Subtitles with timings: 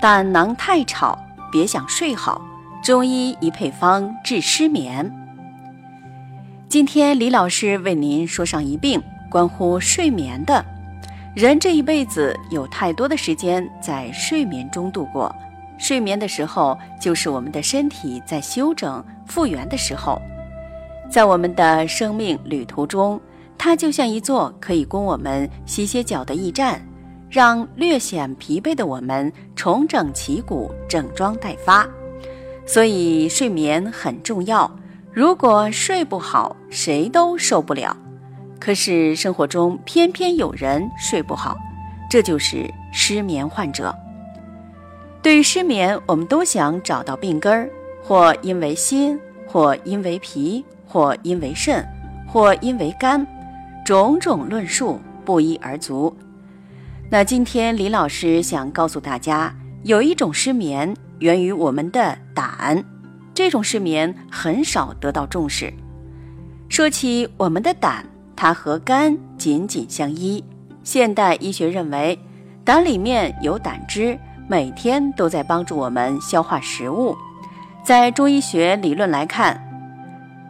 [0.00, 1.18] 胆囊太吵，
[1.50, 2.40] 别想睡好。
[2.84, 5.12] 中医一配方治失眠。
[6.68, 10.64] 今天李老师为您说上一病，关乎睡眠的。
[11.34, 15.34] 人这一辈子有太多的时间在睡眠中度过，
[15.78, 20.22] 睡眠的时候就是我们的身体在休整复原的时候。
[21.10, 23.20] 在我们的生命旅途中，
[23.58, 26.80] 它就像一座可以供我们歇歇脚的驿站。
[27.30, 31.86] 让略显疲惫的我们重整旗鼓、整装待发，
[32.66, 34.70] 所以睡眠很重要。
[35.12, 37.96] 如果睡不好，谁都受不了。
[38.60, 41.56] 可是生活中偏偏有人睡不好，
[42.10, 43.94] 这就是失眠患者。
[45.20, 47.68] 对于失眠，我们都想找到病根儿，
[48.02, 51.86] 或因为心，或因为脾，或因为肾，
[52.26, 53.26] 或因为肝，
[53.84, 56.16] 种种论述不一而足。
[57.10, 59.50] 那今天李老师想告诉大家，
[59.82, 62.84] 有一种失眠源于我们的胆，
[63.32, 65.72] 这种失眠很少得到重视。
[66.68, 68.04] 说起我们的胆，
[68.36, 70.44] 它和肝紧紧相依。
[70.84, 72.18] 现代医学认为，
[72.62, 77.16] 胆里面有胆汁，每天都在帮助我们消化食物。
[77.82, 79.58] 在中医学理论来看，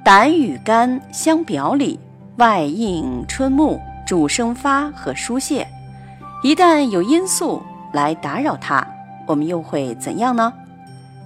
[0.05, 2.01] 胆与肝相表里，
[2.39, 5.65] 外应春木，主生发和疏泄。
[6.41, 7.61] 一旦有因素
[7.93, 8.87] 来打扰它，
[9.27, 10.53] 我们又会怎样呢？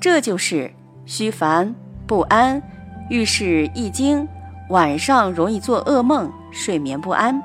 [0.01, 0.73] 这就是
[1.05, 1.75] 虚烦
[2.07, 2.63] 不安，
[3.11, 4.27] 遇事易惊，
[4.71, 7.41] 晚上容易做噩梦，睡眠不安。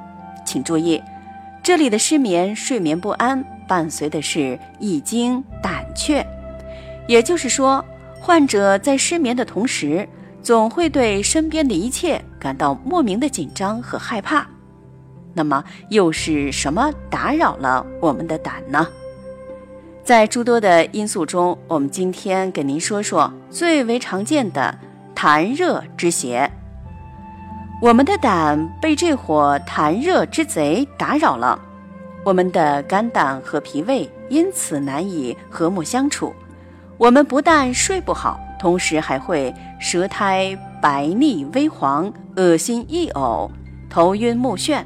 [0.46, 1.04] 请注意，
[1.62, 6.26] 这里的失眠、睡眠不安伴随的是易惊、胆怯，
[7.06, 7.84] 也就是说，
[8.22, 10.08] 患者在失眠的同时，
[10.42, 14.48] 总会对身边的一切感到莫名的紧张和害怕。
[15.38, 18.88] 那么又是什么打扰了我们的胆呢？
[20.04, 24.76] 在诸多的因素中，我们今天给您说说最为常见的
[25.16, 26.50] 痰热之邪。
[27.84, 31.60] 我们的胆被这伙痰热之贼打扰了，
[32.26, 36.34] 我们的肝胆和脾胃因此难以和睦相处。
[36.98, 43.48] 我们不但睡不好，同时还会舌苔白腻微黄、恶心易呕、
[43.88, 44.84] 头晕目眩。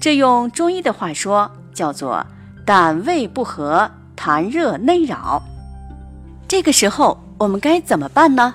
[0.00, 2.24] 这用中医的话说，叫做
[2.64, 5.42] 胆胃不和，痰热内扰。
[6.46, 8.54] 这个时候我们该怎么办呢？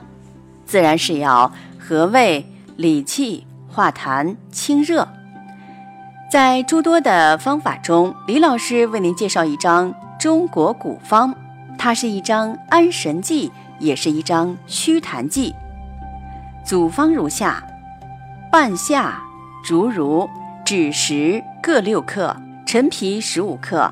[0.65, 2.45] 自然是要和胃、
[2.77, 5.07] 理气、化痰、清热。
[6.31, 11.35] 在诸多的方法中，李老师为您介绍一张中国古方，
[11.77, 15.53] 它是一张安神剂，也是一张祛痰剂。
[16.65, 17.63] 组方如下：
[18.51, 19.21] 半夏、
[19.63, 20.27] 竹茹。
[20.65, 22.33] 枳实各六克，
[22.65, 23.91] 陈皮十五克，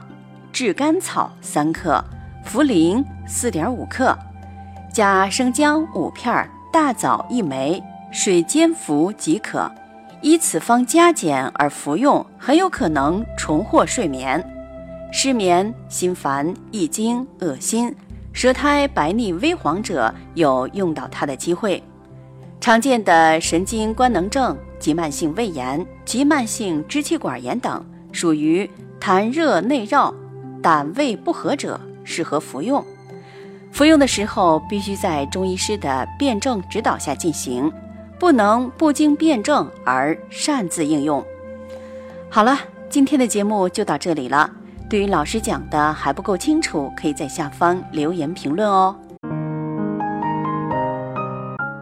[0.54, 2.02] 炙甘草三克，
[2.46, 4.18] 茯苓四点五克，
[4.94, 9.70] 加生姜五片，大枣一枚，水煎服即可。
[10.22, 14.42] 依此方加减而服用，很有可能重获睡眠。
[15.12, 17.94] 失眠、心烦、易惊、恶心、
[18.32, 21.84] 舌苔白腻微黄者，有用到它的机会。
[22.62, 24.58] 常见的神经官能症。
[24.82, 28.68] 急慢性胃炎、急慢性支气管炎等，属于
[29.00, 30.12] 痰热内绕、
[30.60, 32.84] 胆胃不和者，适合服用。
[33.72, 37.72] 服用的时候必须在中医师的辩证指导下进行，
[38.20, 41.24] 不能不经辩证而擅自应用。
[42.28, 42.58] 好了，
[42.90, 44.50] 今天的节目就到这里了。
[44.90, 48.96] 对于老师讲的还不够清楚，可以在下方留言评论哦。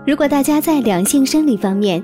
[0.06, 2.03] 如果大家在两性生理方面，